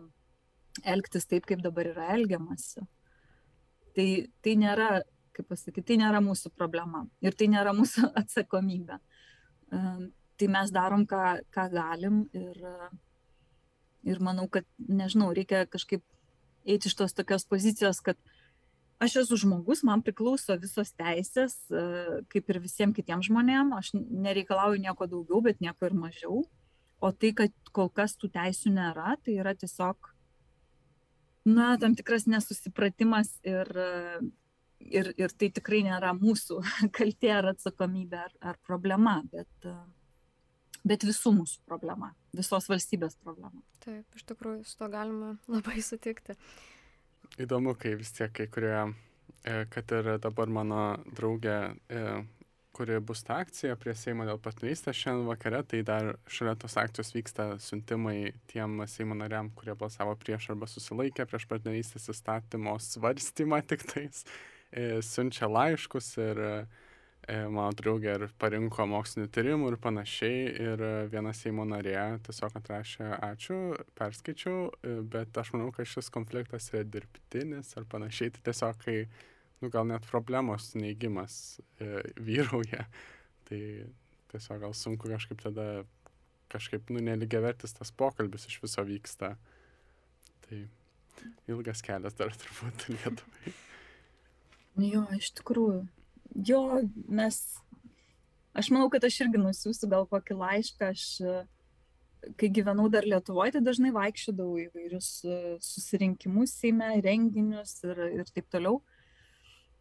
[0.83, 2.85] elgtis taip, kaip dabar yra elgiamasi.
[3.95, 4.07] Tai,
[4.45, 4.89] tai nėra,
[5.35, 8.97] kaip pasakyti, tai nėra mūsų problema ir tai nėra mūsų atsakomybė.
[8.97, 9.83] E,
[10.39, 11.23] tai mes darom, ką,
[11.53, 12.59] ką galim ir,
[14.07, 16.05] ir manau, kad, nežinau, reikia kažkaip
[16.69, 18.17] eiti iš tos tokios pozicijos, kad
[18.99, 21.83] aš esu žmogus, man priklauso visos teisės, e,
[22.31, 26.43] kaip ir visiems kitiems žmonėms, aš nereikalauju nieko daugiau, bet nieko ir mažiau.
[26.99, 30.09] O tai, kad kol kas tų teisių nėra, tai yra tiesiog,
[31.47, 33.71] na, tam tikras nesusipratimas ir,
[34.83, 36.59] ir, ir tai tikrai nėra mūsų
[36.97, 39.69] kaltė ar atsakomybė ar, ar problema, bet,
[40.83, 43.63] bet visų mūsų problema, visos valstybės problema.
[43.85, 46.35] Taip, iš tikrųjų, su to galima labai sutikti
[47.37, 48.75] įdomu, kai vis tiek kai kurie,
[49.43, 50.83] e, kad ir dabar mano
[51.15, 52.03] draugė, e,
[52.73, 57.11] kuri bus ta akcija prie Seimo dėl partnerystės šiandien vakare, tai dar šalia tos akcijos
[57.13, 63.83] vyksta siuntimai tiem Seimo nariam, kurie balsavo prieš arba susilaikė prieš partnerystės įstatymo svarstymą tik
[63.93, 64.23] tais,
[64.71, 66.67] e, siunčia laiškus ir E,
[67.27, 70.39] mano draugė ir parinko mokslinių tyrimų ir panašiai.
[70.63, 73.59] Ir viena Seimo narė tiesiog atrašė ačiū,
[73.99, 78.33] perskaičiau, e, bet aš manau, kad šis konfliktas yra dirbtinis ar panašiai.
[78.33, 78.97] Tai tiesiog, kai,
[79.61, 82.87] nu, gal net problemos neigimas e, vyrauja,
[83.49, 83.61] tai
[84.33, 85.69] tiesiog gal sunku kažkaip tada,
[86.49, 89.35] kažkaip, nu, neligiavertis tas pokalbis iš viso vyksta.
[90.47, 90.65] Tai
[91.51, 93.55] ilgas kelias dar turbūt Lietuvai.
[94.79, 95.83] Jo, iš tikrųjų
[96.35, 96.61] jo,
[97.07, 97.39] mes,
[98.57, 101.05] aš manau, kad aš irgi nusiųsiu gal kokį laišką, aš,
[102.39, 105.11] kai gyvenau dar Lietuvoje, tai dažnai vaikščiodavau įvairius
[105.63, 108.81] susirinkimus Seime, renginius ir, ir taip toliau.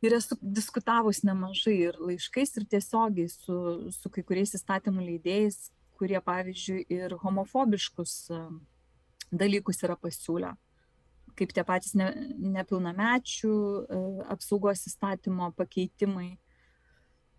[0.03, 3.57] ir esu diskutavus nemažai ir laiškais, ir tiesiogiai su,
[3.91, 8.41] su kai kuriais įstatymų leidėjais, kurie, pavyzdžiui, ir homofobiškus e,
[9.35, 10.53] dalykus yra pasiūlę,
[11.39, 12.11] kaip tie patys ne,
[12.59, 14.03] nepilnamečių e,
[14.35, 16.33] apsaugos įstatymo pakeitimai,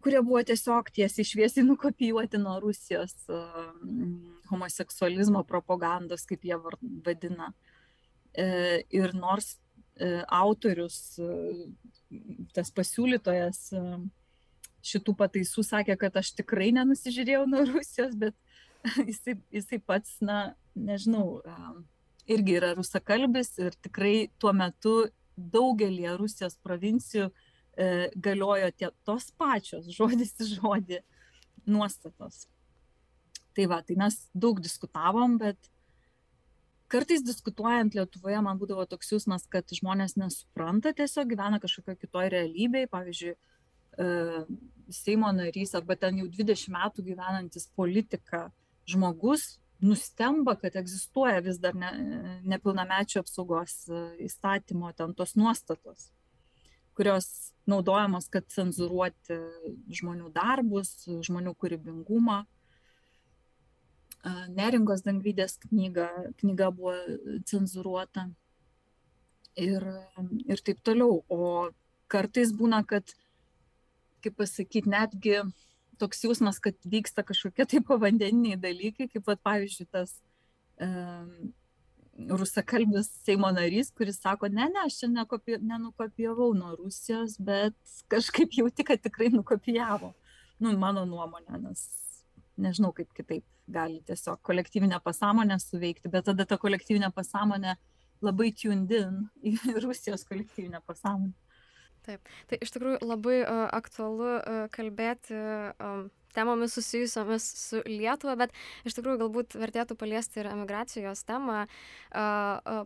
[0.03, 3.41] kurie buvo tiesiog tiesiai šviesiai nukopijuoti nuo Rusijos e,
[4.51, 6.57] homoseksualizmo propagandos, kaip jie
[7.05, 7.53] vadina.
[8.39, 9.55] Ir nors
[10.29, 11.17] autorius
[12.55, 13.83] tas pasiūlytojas e,
[14.89, 18.35] šitų pataisų sakė, kad aš tikrai nenusižiūrėjau nuo Rusijos, bet
[19.09, 20.39] jisai, jisai pats, na,
[20.75, 21.57] nežinau, e,
[22.29, 24.95] irgi yra rusakalbis ir tikrai tuo metu
[25.39, 31.01] daugelį Rusijos provincijų e, galiojo tie, tos pačios žodis į žodį
[31.69, 32.45] nuostatos.
[33.57, 35.57] Tai va, tai mes daug diskutavom, bet
[36.89, 42.87] kartais diskutuojant lietuvoje man būdavo toks jausmas kad žmonės nesupranta tiesiog gyvena kažkokioj kitoj realybėj
[42.89, 44.07] pavyzdžiui e,
[44.93, 48.47] seimo narys arba ten jau dvidešim metų gyvenantis politika
[48.89, 51.91] žmogus nustemba kad egzistuoja vis dar ne
[52.51, 56.09] nepilnamečių apsaugos e, įstatymo ten tos nuostatos
[56.99, 57.29] kurios
[57.69, 59.37] naudojamos kad cenzūruoti
[59.99, 62.43] žmonių darbus žmonių kūrybingumą
[64.51, 66.09] Neringos Dangvydės knyga,
[66.41, 66.93] knyga buvo
[67.47, 68.25] cenzuruota
[69.55, 69.85] ir,
[70.43, 71.21] ir taip toliau.
[71.31, 71.69] O
[72.11, 73.15] kartais būna, kad,
[74.23, 75.39] kaip pasakyti, netgi
[75.99, 80.15] toks jausmas, kad vyksta kažkokie tai povandeniniai dalykai, kaip, vat, pavyzdžiui, tas
[80.79, 80.89] e,
[82.29, 87.77] rusakalbis Seimo narys, kuris sako, ne, ne, aš čia nekopi, nenukopijavau nuo Rusijos, bet
[88.11, 90.13] kažkaip jauti, kad tikrai nukopijavo.
[90.59, 91.85] Nu, mano nuomonė, nes
[92.59, 97.77] nežinau kaip kitaip gali tiesiog kolektyvinę pasąmonę suveikti, bet tada ta kolektyvinė pasąmonė
[98.25, 101.31] labai tuned in į Rusijos kolektyvinę pasąmonę.
[102.09, 108.53] Taip, tai iš tikrųjų labai uh, aktualu uh, kalbėti um, temomis susijusiomis su Lietuva, bet
[108.87, 111.63] iš tikrųjų galbūt vertėtų paliesti ir emigracijos temą.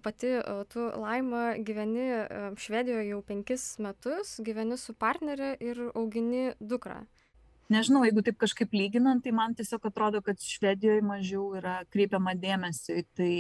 [0.06, 0.32] Pati
[0.72, 2.06] tu, Laima, gyveni
[2.60, 7.02] Švedijoje jau penkis metus, gyveni su partnerė ir augini dukrą.
[7.74, 13.00] Nežinau jeigu taip kažkaip lyginant tai man tiesiog atrodo kad švedijoj mažiau yra kreipiama dėmesio
[13.00, 13.36] į tai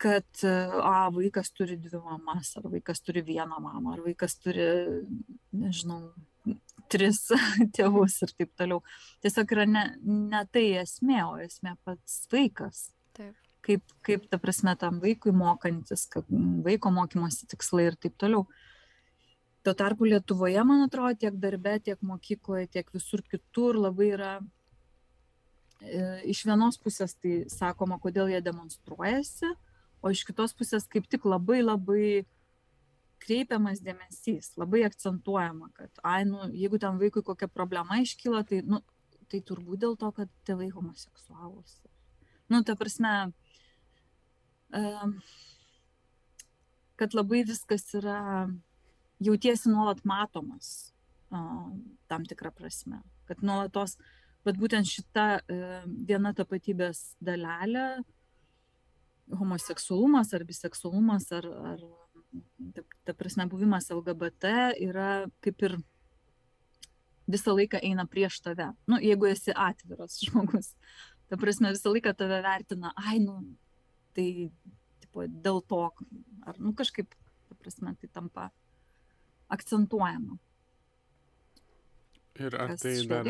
[0.00, 4.66] kad a vaikas turi dvi mamas ar vaikas turi vieną mamą ar vaikas turi
[5.52, 6.08] nežinau
[6.90, 7.26] tris
[7.76, 8.80] tėvus ir taip toliau.
[9.24, 12.88] Tiesiog yra ne ne tai esmė o esmė pats vaikas.
[13.16, 13.36] Taip.
[13.66, 16.06] Kaip kaip ta prasme tam vaikui mokantis
[16.64, 18.46] vaiko mokymosi tikslai ir taip toliau.
[19.60, 24.30] Tuo tarpu lietuvoje man atrodo tiek darbe tiek mokykloje tiek visur kitur labai yra
[25.80, 29.52] e, iš vienos pusės tai sakoma, kodėl jie demonstruojasi,
[30.00, 32.24] o iš kitos pusės kaip tik labai labai
[33.20, 38.80] kreipiamas dėmesys, labai akcentuojama, kad, ai, nu, jeigu ten vaikui kokia problema iškyla, tai, nu,
[39.30, 41.76] tai turbūt dėl to, kad tėvai homoseksualūs.
[42.50, 43.12] Nu, ta prasme,
[47.00, 48.48] kad labai viskas yra
[49.22, 50.90] jautiesi nuolat matomas
[51.30, 53.02] tam tikrą prasme.
[53.28, 53.98] Kad nuolatos,
[54.46, 55.44] bet būtent šita
[56.08, 58.00] viena tapatybės dalelė,
[59.38, 61.82] homoseksualumas ar biseksualumas ar, ar
[62.74, 64.52] ta, ta prasme buvimas LGBT
[64.88, 65.10] yra
[65.44, 65.78] kaip ir
[67.30, 68.70] visą laiką eina prieš tave.
[68.90, 70.72] Nu, jeigu esi atviras žmogus,
[71.30, 73.40] ta prasme visą laiką tave vertina, ai, nu,
[74.16, 74.50] tai
[75.02, 75.82] tipo, dėl to,
[76.46, 77.14] ar nu, kažkaip,
[77.48, 78.50] ta prasme, tai tampa
[79.50, 80.38] akcentuojama.
[82.40, 83.26] Ir ar tai, dar,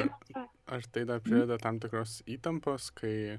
[0.70, 3.38] ar tai dar prideda tam tikros įtampos, kai e,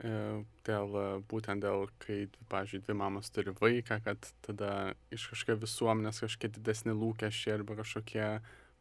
[0.00, 0.94] dėl,
[1.28, 6.94] būtent dėl, kai, pavyzdžiui, dvi mamos turi vaiką, kad tada iš kažkokia visuomenės kažkokie didesni
[6.96, 8.26] lūkesčiai arba kažkokie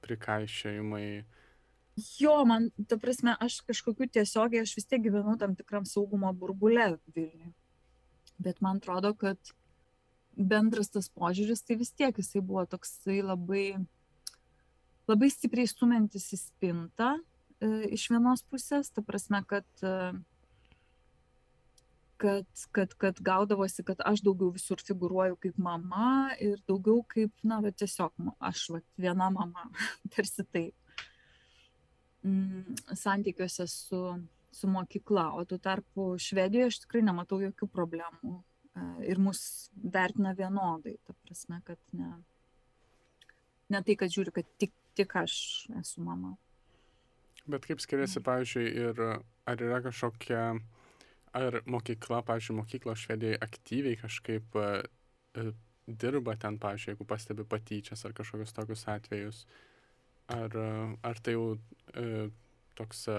[0.05, 1.05] prikaišėjimai.
[2.19, 6.93] Jo, man, ta prasme, aš kažkokiu tiesiogiai, aš vis tiek gyvenu tam tikram saugumo burbule
[7.15, 7.51] Vilniuje.
[8.39, 9.51] Bet man atrodo, kad
[10.39, 13.65] bendras tas požiūris, tai vis tiek jisai buvo toksai labai,
[15.09, 20.13] labai stipriai stumiantis į spintą e, iš vienos pusės, ta prasme, kad, e,
[22.19, 27.61] kad, kad, kad gaudavosi, kad aš daugiau visur figuruoju kaip mama ir daugiau kaip, na,
[27.63, 29.69] va, tiesiog aš va, viena mama,
[30.15, 30.99] tarsi taip,
[32.27, 34.03] mm, santykiuose su,
[34.51, 38.39] su mokykla, o tuo tarpu Švedijoje aš tikrai nematau jokių problemų
[39.07, 40.97] ir mus vertina vienodai.
[41.05, 42.11] Ta prasme, kad ne,
[43.69, 45.33] ne tai, kad žiūri, kad tik, tik aš
[45.81, 46.35] esu mama.
[47.49, 49.03] Bet kaip skiriasi, pavyzdžiui, ir
[49.49, 50.43] ar yra kažkokia,
[51.37, 54.57] ar mokykla, pavyzdžiui, mokykla Švedijoje aktyviai kažkaip
[55.89, 59.43] dirba ten, pavyzdžiui, jeigu pastebi patyčias ar kažkokius tokius atvejus.
[60.29, 60.57] Ar,
[61.03, 61.45] ar tai jau
[61.97, 62.27] e,
[62.77, 63.15] toks, e,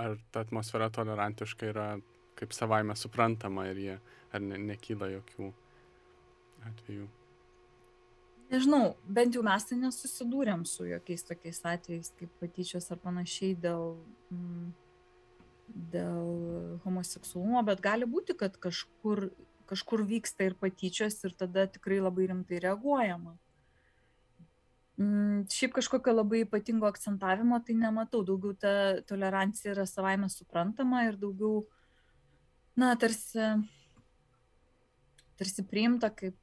[0.00, 1.86] ar ta atmosfera tolerantiška yra
[2.36, 3.96] kaip savaime suprantama ir jie,
[4.32, 5.48] ar ne, nekyla jokių
[6.70, 7.08] atvejų.
[8.50, 13.94] Nežinau, bent jau mes tai nesusidūrėm su jokiais tokiais atvejais kaip patyčios ar panašiai dėl,
[14.34, 14.72] mm,
[15.70, 19.28] dėl homoseksualumo, bet gali būti, kad kažkur
[19.70, 23.36] kažkur vyksta ir patyčios ir tada tikrai labai rimtai reaguojama.
[25.00, 28.72] Mm, šiaip kažkokio labai ypatingo akcentavimo tai nematau, daugiau ta
[29.08, 31.62] tolerancija yra savaime suprantama ir daugiau,
[32.76, 33.46] na, tarsi,
[35.40, 36.36] tarsi priimta kaip,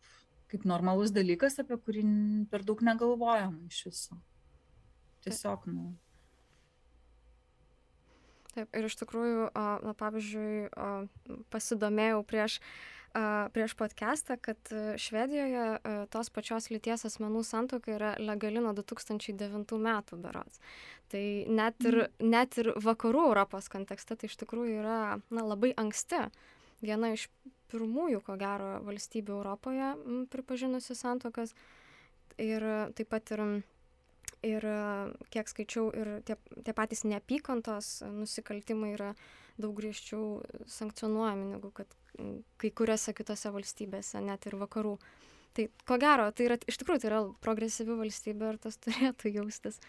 [0.49, 2.07] kaip normalus dalykas, apie kurį
[2.49, 4.17] per daug negalvojama iš viso.
[5.27, 5.91] Tiesiog, nu.
[8.58, 10.70] Taip, ir iš tikrųjų, na, pavyzdžiui,
[11.54, 12.58] pasidomėjau prieš
[13.54, 19.80] prieš podcastą, kad e, Švedijoje e, tos pačios lyties asmenų santoka yra legali nuo 2009
[19.82, 20.60] metų berots.
[21.10, 22.30] Tai net ir, mm.
[22.30, 25.00] net ir vakarų Europos kontekste tai iš tikrųjų yra
[25.32, 26.28] na, labai anksti.
[26.84, 27.26] Viena iš
[27.72, 29.93] pirmųjų, ko gero, valstybių Europoje
[30.32, 31.56] pripažinusi santokas.
[32.38, 32.62] Ir
[32.93, 33.41] taip pat ir
[34.45, 34.65] ir
[35.34, 39.13] kiek skaičiau, ir tie, tie patys neapykantos nusikaltimai yra
[39.58, 41.89] daug griežčiau sankcionuojami negu kad
[42.62, 44.97] kai kuriuose kitose valstybėse, net ir vakarų.
[45.58, 49.82] Tai ko gero, tai yra iš tikrųjų tai yra progresyvi valstybė ir tas turėtų jaustis.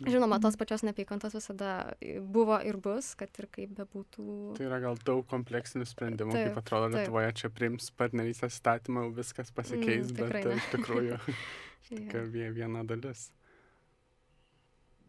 [0.00, 1.92] Žinoma, tos pačios neapykantos visada
[2.32, 4.24] buvo ir bus, kad ir kaip bebūtų.
[4.56, 7.02] Tai yra gal daug kompleksinių sprendimų, taip, kaip atrodo taip.
[7.02, 10.56] Lietuvoje čia priims partnerystės statymą, viskas pasikeis, mm, bet ne.
[10.56, 11.18] iš tikrųjų
[11.90, 12.16] tik
[12.54, 13.28] viena dalis.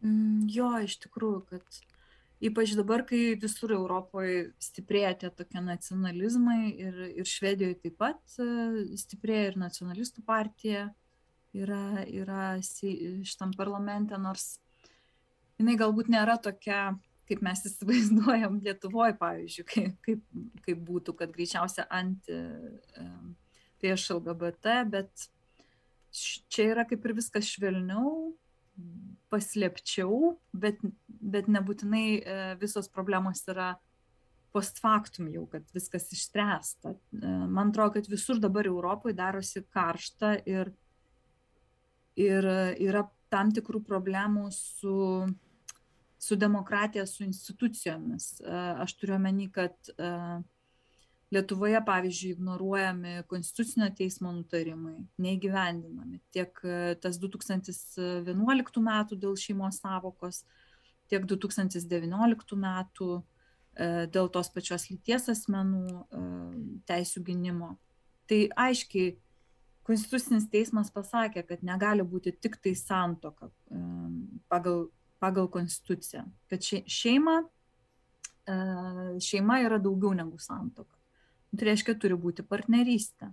[0.02, 1.82] Mm, jo, iš tikrųjų, kad
[2.42, 8.48] ypač dabar, kai visur Europoje stiprėja tie tokie nacionalizmai ir, ir Švedijoje taip pat e,
[8.98, 10.88] stiprėja ir nacionalistų partija
[11.54, 14.56] yra, yra šitam parlamente, nors
[15.62, 16.96] jinai galbūt nėra tokia,
[17.30, 20.26] kaip mes įsivaizduojam Lietuvoje, pavyzdžiui, kaip, kaip,
[20.66, 22.42] kaip būtų, kad greičiausia anti
[23.82, 25.30] prieš LGBT, bet
[26.12, 28.34] čia yra kaip ir viskas švelniau,
[29.32, 33.74] paslėpčiau, bet, bet nebūtinai e, visos problemos yra
[34.52, 36.96] post factum jau, kad viskas išspręsta.
[36.96, 40.74] E, man atrodo, kad visur dabar Europoje darosi karšta ir,
[42.20, 42.50] ir
[42.90, 44.98] yra tam tikrų problemų su,
[46.20, 48.34] su demokratija, su institucijomis.
[48.42, 49.94] E, aš turiu omeny, kad
[51.32, 56.20] Lietuvoje, pavyzdžiui, ignoruojami konstitucinio teismo nutarimai, neįgyvendinami.
[56.36, 60.42] Tiek e, tas 2011 metų dėl šeimos savokos,
[61.08, 66.28] tiek 2019 metų e, dėl tos pačios lyties asmenų e,
[66.92, 67.78] teisų gynimo.
[68.28, 69.16] Tai aiškiai,
[69.88, 73.48] Konstitucinis teismas pasakė, kad negali būti tik tai santoka
[74.52, 74.84] pagal,
[75.20, 76.22] pagal konstituciją,
[76.54, 77.40] kad šeima,
[79.26, 81.01] šeima yra daugiau negu santoka
[81.58, 83.32] tai reiškia turi būti partnerystė.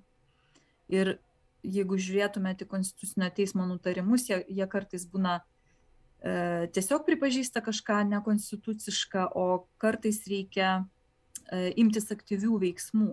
[0.92, 1.18] Ir
[1.62, 9.68] jeigu žiūrėtumėte konstitucinio teismo nutarimus, jie, jie kartais būna e, tiesiog pripažįsta kažką nekonstitucišką, o
[9.82, 13.10] kartais reikia e, imtis aktyvių veiksmų,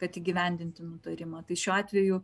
[0.00, 1.44] kad įgyvendinti nutarimą.
[1.48, 2.20] Tai šiuo atveju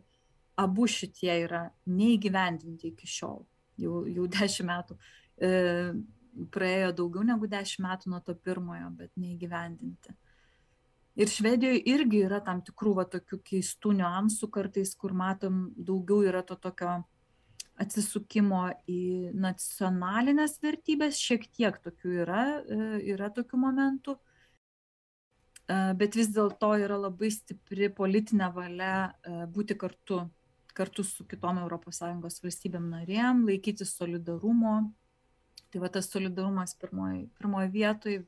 [0.57, 3.43] abu šitie yra neįgyvendinti iki šiol,
[3.81, 4.97] jau, jau dešimt metų.
[5.37, 5.51] E,
[6.53, 10.15] praėjo daugiau negu dešimt metų nuo to pirmojo, bet neįgyvendinti
[11.17, 16.43] ir švedijoj irgi yra tam tikrų va tokių keistų niuansų kartais kur matom daugiau yra
[16.45, 16.99] to tokio
[17.81, 22.79] atsisukimo į nacionalines vertybes šiek tiek tokių yra e,
[23.13, 24.15] yra tokių momentų.
[25.67, 30.23] E, bet vis dėlto yra labai stipri politinė valia e, būti kartu
[30.77, 34.75] kartu su kitom ES valstybėm narėm laikytis solidarumo.
[35.73, 38.19] Tai va tas solidarumas pirmoj pirmoj vietoj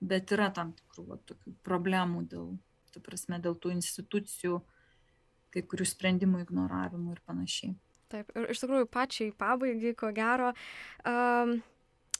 [0.00, 2.52] bet yra tam tikrų va, tokių problemų dėl,
[2.94, 4.60] tu prasme, dėl tų institucijų,
[5.54, 7.74] kai kurių sprendimų ignoravimų ir panašiai.
[8.10, 10.50] Taip, ir iš tikrųjų pačiai pabaigai, ko gero,
[11.06, 11.58] um,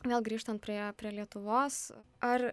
[0.07, 1.89] vėl grįžtant prie, prie Lietuvos,
[2.23, 2.53] ar,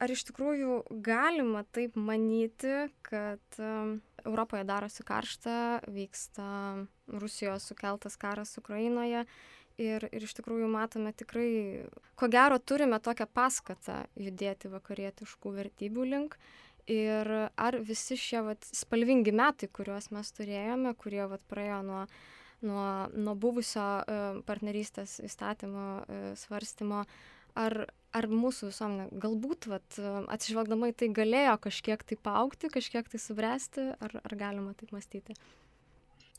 [0.00, 5.58] ar iš tikrųjų galima taip manyti, kad um, Europoje darosi karšta,
[5.92, 6.48] vyksta
[7.20, 9.26] Rusijos sukeltas karas Ukrainoje
[9.78, 11.86] ir ir iš tikrųjų matome tikrai
[12.18, 16.38] ko gero turime tokią paskatą judėti vakarietiškų vertybių link.
[16.88, 22.04] Ir ar visi šie vat spalvingi metai kuriuos mes turėjome kurie vat praėjo nuo
[22.64, 24.14] nuo nuo buvusio e,
[24.48, 27.04] partnerystės įstatymo e, svarstymo
[27.54, 27.84] ar
[28.16, 29.98] ar mūsų visuomenė galbūt vat
[30.32, 35.36] atsižvelgdama į tai galėjo kažkiek tai paaugti kažkiek tai subręsti ar ar galima taip mąstyti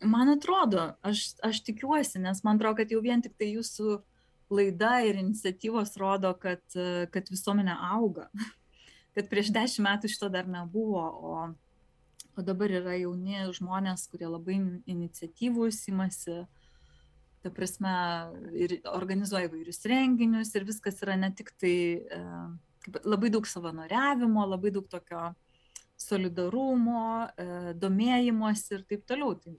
[0.02, 4.00] man atrodo aš aš tikiuosi nes man atrodo kad jau vien tiktai jūsų
[4.50, 6.64] laida ir iniciatyvos rodo kad
[7.14, 8.30] kad visuomenė auga
[9.16, 11.36] kad prieš dešimt metų šito dar nebuvo o
[12.38, 16.46] o dabar yra jauni žmonės kurie labai iniciatyvūs imasi
[17.44, 17.92] ta prasme
[18.60, 22.20] ir organizuoja įvairius renginius ir viskas yra ne tik tai e,
[23.06, 25.30] labai daug savanoriavimo, labai daug tokio
[26.00, 27.48] solidarumo, e,
[27.80, 29.38] domėjimosi ir taip toliau.
[29.40, 29.56] Tai,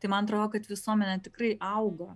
[0.00, 2.14] tai man atrodo, kad visuomenė tikrai auga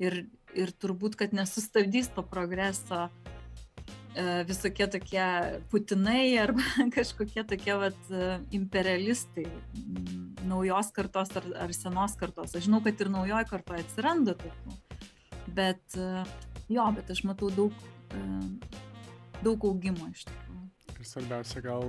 [0.00, 0.24] ir,
[0.56, 5.26] ir turbūt, kad nesustabdys to progreso e, visokie tokie
[5.72, 6.64] putinai arba
[6.96, 8.00] kažkokie tokie vat,
[8.56, 9.46] imperialistai
[10.46, 12.54] naujos kartos ar, ar senos kartos.
[12.54, 14.80] Aš žinau, kad ir naujoje kartoje atsiranda tokių.
[15.56, 15.98] Bet
[16.70, 17.86] jo, bet aš matau daug,
[19.42, 20.45] daug augimo iš tikrųjų.
[20.96, 21.82] Ir svarbiausia gal,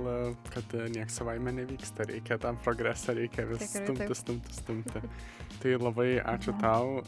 [0.52, 5.02] kad nieks savaime nevyksta, reikia tam progresą, reikia vis stumti, stumti, stumti.
[5.62, 7.00] Tai labai ačiū tau,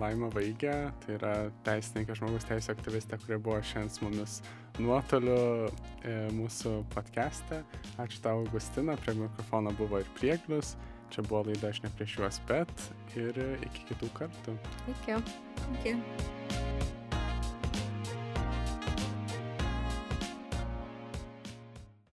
[0.00, 0.74] Laima Vaigė,
[1.04, 1.34] tai yra
[1.66, 4.38] teisininkė, žmogus teisė aktyvistė, kurie buvo šiandien su mumis
[4.82, 5.36] nuotoliu
[5.68, 7.60] e, mūsų podcast'e.
[8.02, 10.74] Ačiū tau, Augustina, prie mikrofono buvo ir prieglius.
[11.12, 14.58] Čia buvo laida Aš ne prieš juos, bet ir iki kitų kartų.
[14.96, 15.22] Iki.
[15.76, 16.61] Iki.